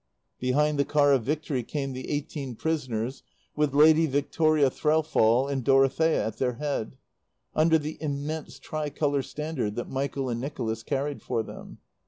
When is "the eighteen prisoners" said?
1.93-3.21